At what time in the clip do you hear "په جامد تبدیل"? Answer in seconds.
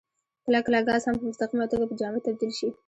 1.87-2.51